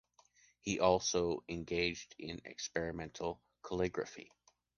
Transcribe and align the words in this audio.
He 0.61 0.79
also 0.79 1.43
engaged 1.47 2.15
in 2.17 2.41
experimental 2.43 3.39
calligraphy. 3.61 4.31